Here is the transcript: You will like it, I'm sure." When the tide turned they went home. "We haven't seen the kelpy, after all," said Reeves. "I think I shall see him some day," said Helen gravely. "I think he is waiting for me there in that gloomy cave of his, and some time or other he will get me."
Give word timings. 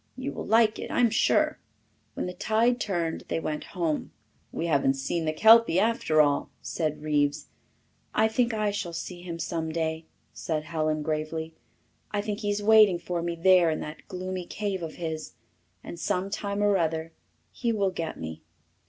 You 0.17 0.31
will 0.33 0.47
like 0.47 0.79
it, 0.79 0.89
I'm 0.89 1.11
sure." 1.11 1.59
When 2.15 2.25
the 2.25 2.33
tide 2.33 2.81
turned 2.81 3.23
they 3.27 3.39
went 3.39 3.65
home. 3.77 4.11
"We 4.51 4.65
haven't 4.65 4.95
seen 4.95 5.25
the 5.25 5.31
kelpy, 5.31 5.77
after 5.79 6.19
all," 6.21 6.49
said 6.59 7.03
Reeves. 7.03 7.49
"I 8.11 8.27
think 8.27 8.51
I 8.51 8.71
shall 8.71 8.93
see 8.93 9.21
him 9.21 9.37
some 9.37 9.71
day," 9.71 10.07
said 10.33 10.63
Helen 10.63 11.03
gravely. 11.03 11.53
"I 12.09 12.19
think 12.19 12.39
he 12.39 12.49
is 12.49 12.63
waiting 12.63 12.97
for 12.97 13.21
me 13.21 13.35
there 13.35 13.69
in 13.69 13.79
that 13.81 14.07
gloomy 14.07 14.47
cave 14.47 14.81
of 14.81 14.95
his, 14.95 15.33
and 15.83 15.99
some 15.99 16.31
time 16.31 16.63
or 16.63 16.77
other 16.77 17.13
he 17.51 17.71
will 17.71 17.91
get 17.91 18.17
me." 18.19 18.41